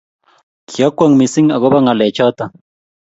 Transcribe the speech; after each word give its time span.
Kyakwong 0.69 1.13
missing 1.19 1.47
agoba 1.55 1.77
ngalechoto 1.83 2.45